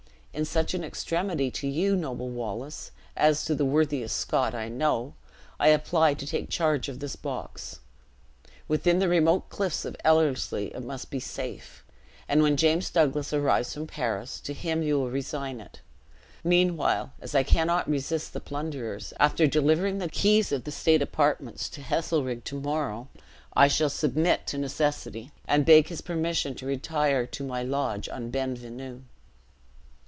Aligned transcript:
In 0.33 0.45
such 0.45 0.73
an 0.73 0.81
extremity, 0.81 1.51
to 1.51 1.67
you, 1.67 1.93
noble 1.93 2.29
Wallace, 2.29 2.91
as 3.17 3.43
to 3.45 3.53
the 3.53 3.65
worthiest 3.65 4.15
Scot 4.15 4.55
I 4.55 4.69
know, 4.69 5.13
I 5.59 5.67
apply 5.67 6.13
to 6.13 6.25
take 6.25 6.49
charge 6.49 6.87
of 6.87 6.99
this 6.99 7.17
box. 7.17 7.81
Within 8.69 8.99
the 8.99 9.09
remote 9.09 9.49
cliffs 9.49 9.83
of 9.83 9.97
Ellerslie 10.05 10.73
it 10.73 10.83
must 10.85 11.11
be 11.11 11.19
safe; 11.19 11.83
and 12.29 12.41
when 12.41 12.55
James 12.55 12.89
Douglas 12.89 13.33
arrives 13.33 13.73
from 13.73 13.87
Paris, 13.87 14.39
to 14.39 14.53
him 14.53 14.81
you 14.81 14.99
will 14.99 15.09
resign 15.09 15.59
it. 15.59 15.81
Meanwhile, 16.45 17.11
as 17.19 17.35
I 17.35 17.43
cannot 17.43 17.89
resist 17.89 18.31
the 18.31 18.39
plunderers, 18.39 19.11
after 19.19 19.47
delivering 19.47 19.97
the 19.97 20.09
keys 20.09 20.53
of 20.53 20.63
the 20.63 20.71
state 20.71 21.01
apartments 21.01 21.67
to 21.67 21.81
Heselrigge 21.81 22.45
to 22.45 22.61
morrow, 22.61 23.09
I 23.53 23.67
shall 23.67 23.89
submit 23.89 24.47
to 24.47 24.57
necessity, 24.57 25.33
and 25.45 25.65
beg 25.65 25.89
his 25.89 25.99
permission 25.99 26.55
to 26.55 26.65
retire 26.65 27.27
to 27.27 27.43
my 27.43 27.63
lodge 27.63 28.07
on 28.07 28.29
Ben 28.29 28.55
Venu." 28.55 29.01